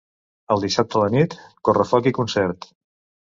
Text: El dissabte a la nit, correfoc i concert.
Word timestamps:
El 0.53 0.63
dissabte 0.63 0.97
a 0.99 1.01
la 1.03 1.09
nit, 1.17 1.35
correfoc 1.69 2.11
i 2.13 2.15
concert. 2.21 2.67